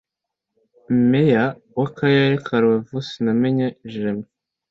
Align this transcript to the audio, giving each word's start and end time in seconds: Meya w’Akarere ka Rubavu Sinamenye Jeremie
Meya 1.09 1.43
w’Akarere 1.77 2.35
ka 2.45 2.55
Rubavu 2.61 2.97
Sinamenye 3.09 3.65
Jeremie 3.91 4.29